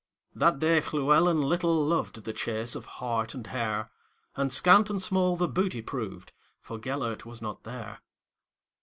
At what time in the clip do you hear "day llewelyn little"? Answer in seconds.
0.57-1.87